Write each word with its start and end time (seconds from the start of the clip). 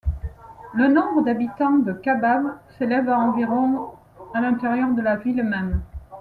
Le 0.73 0.87
nombre 0.87 1.21
d’habitants 1.21 1.77
de 1.77 1.93
Khabab 1.93 2.57
s’élève 2.79 3.07
à 3.07 3.19
environ 3.19 3.91
à 4.33 4.41
l’intérieur 4.41 4.95
de 4.95 5.01
la 5.03 5.17
ville 5.17 5.43
même. 5.43 5.79